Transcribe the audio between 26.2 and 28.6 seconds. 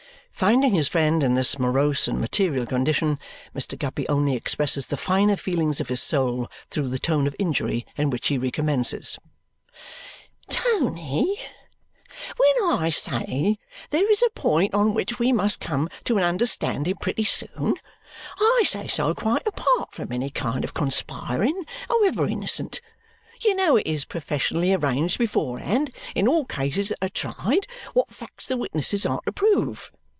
all cases that are tried what facts the